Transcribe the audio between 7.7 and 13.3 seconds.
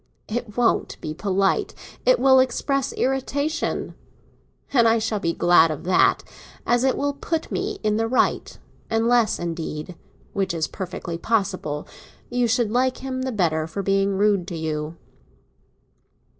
in the right; unless, indeed—which is perfectly possible—you should like him